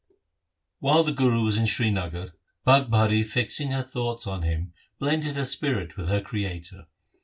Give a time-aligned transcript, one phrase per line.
[0.79, 2.29] While the Guru was in Srinagar,
[2.65, 6.87] Bhagbhari fixing her thoughts on him blended her spirit with her Creator.